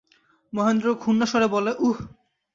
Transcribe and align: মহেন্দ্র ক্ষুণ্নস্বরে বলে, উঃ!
মহেন্দ্র 0.53 0.87
ক্ষুণ্নস্বরে 0.95 1.47
বলে, 1.47 1.71
উঃ! 1.79 1.97